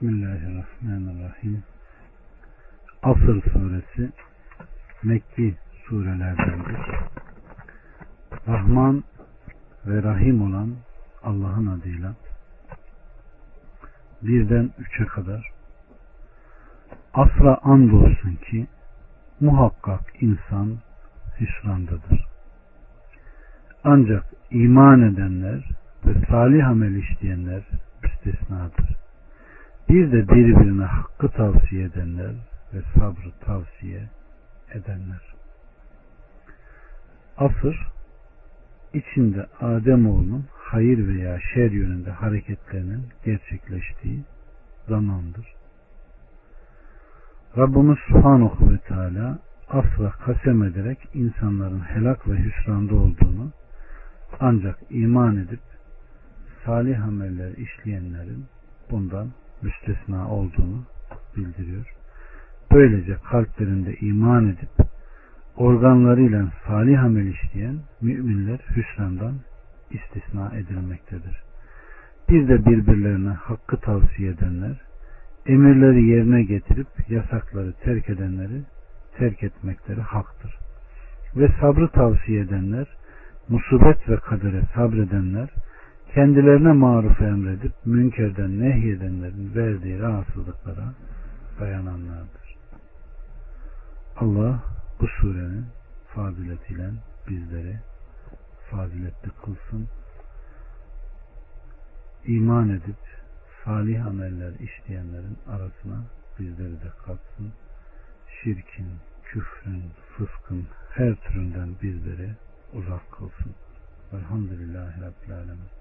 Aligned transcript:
Bismillahirrahmanirrahim. 0.00 1.62
Asır 3.02 3.42
suresi 3.42 4.12
Mekki 5.02 5.54
surelerdendir. 5.84 6.78
Rahman 8.48 9.04
ve 9.86 10.02
Rahim 10.02 10.42
olan 10.42 10.74
Allah'ın 11.22 11.66
adıyla 11.66 12.14
birden 14.22 14.70
üçe 14.78 15.06
kadar 15.06 15.50
asra 17.14 17.58
andolsun 17.62 18.38
ki 18.50 18.66
muhakkak 19.40 20.00
insan 20.20 20.78
hüsrandadır. 21.40 22.26
Ancak 23.84 24.24
iman 24.50 25.02
edenler 25.02 25.68
ve 26.06 26.26
salih 26.30 26.68
amel 26.68 26.94
işleyenler 26.94 27.62
müstesnadır. 28.02 28.89
Bir 29.90 30.12
de 30.12 30.28
birbirine 30.28 30.84
hakkı 30.84 31.28
tavsiye 31.28 31.84
edenler 31.84 32.34
ve 32.74 32.82
sabrı 32.94 33.30
tavsiye 33.40 34.08
edenler. 34.74 35.34
Asır 37.36 37.88
içinde 38.94 39.46
Ademoğlunun 39.60 40.44
hayır 40.52 41.08
veya 41.08 41.38
şer 41.54 41.70
yönünde 41.70 42.10
hareketlerinin 42.10 43.06
gerçekleştiği 43.24 44.24
zamandır. 44.88 45.54
Rabbimiz 47.56 47.98
Subhanahu 48.08 48.72
ve 48.72 48.78
Teala 48.78 49.38
asla 49.68 50.10
kasem 50.10 50.62
ederek 50.62 50.98
insanların 51.14 51.80
helak 51.80 52.28
ve 52.28 52.38
hüsranda 52.38 52.94
olduğunu 52.94 53.50
ancak 54.40 54.78
iman 54.90 55.36
edip 55.36 55.60
salih 56.64 57.04
ameller 57.04 57.56
işleyenlerin 57.56 58.46
bundan 58.90 59.28
müstesna 59.62 60.30
olduğunu 60.30 60.84
bildiriyor. 61.36 61.94
Böylece 62.72 63.16
kalplerinde 63.30 63.96
iman 63.96 64.48
edip 64.48 64.88
organlarıyla 65.56 66.52
salih 66.66 67.04
amel 67.04 67.26
işleyen 67.26 67.78
müminler 68.00 68.58
hüsrandan 68.76 69.34
istisna 69.90 70.52
edilmektedir. 70.56 71.42
Bir 72.28 72.48
de 72.48 72.66
birbirlerine 72.66 73.28
hakkı 73.28 73.76
tavsiye 73.76 74.30
edenler, 74.30 74.80
emirleri 75.46 76.04
yerine 76.04 76.42
getirip 76.42 76.88
yasakları 77.08 77.72
terk 77.72 78.10
edenleri 78.10 78.62
terk 79.18 79.42
etmekleri 79.42 80.00
haktır. 80.00 80.58
Ve 81.36 81.48
sabrı 81.60 81.88
tavsiye 81.88 82.40
edenler, 82.40 82.86
musibet 83.48 84.08
ve 84.08 84.16
kadere 84.16 84.62
sabredenler, 84.74 85.48
kendilerine 86.14 86.72
maruf 86.72 87.20
emredip 87.20 87.72
münkerden 87.84 88.60
nehyedenlerin 88.60 89.54
verdiği 89.54 90.00
rahatsızlıklara 90.00 90.94
dayananlardır. 91.60 92.56
Allah 94.16 94.62
bu 95.00 95.06
surenin 95.06 95.66
faziletiyle 96.14 96.90
bizleri 97.28 97.78
faziletli 98.70 99.30
kılsın. 99.44 99.88
İman 102.26 102.68
edip 102.68 102.96
salih 103.64 104.06
ameller 104.06 104.52
işleyenlerin 104.52 105.38
arasına 105.48 106.04
bizleri 106.38 106.72
de 106.72 106.90
katsın. 107.06 107.52
Şirkin, 108.42 108.88
küfrün, 109.24 109.84
fıskın 110.16 110.66
her 110.90 111.14
türünden 111.14 111.74
bizleri 111.82 112.30
uzak 112.72 113.12
kılsın. 113.12 113.54
Velhamdülillahi 114.12 115.00
Rabbil 115.00 115.34
Alemin. 115.34 115.79